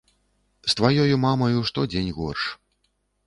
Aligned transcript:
З 0.71 0.71
тваёю 0.77 1.15
мамаю 1.25 1.59
штодзень 1.69 2.09
горш. 2.17 2.49